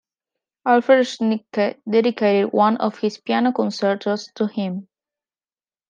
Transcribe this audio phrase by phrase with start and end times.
[0.65, 4.87] Alfred Schnittke dedicated one of his piano concertos to him.